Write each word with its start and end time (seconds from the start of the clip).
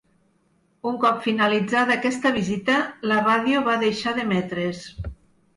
Un 0.91 0.95
cop 1.03 1.19
finalitzada 1.25 1.97
aquesta 2.01 2.31
visita, 2.39 2.79
la 3.13 3.21
ràdio 3.29 3.63
va 3.71 3.79
deixar 3.87 4.15
d'emetre's. 4.19 4.85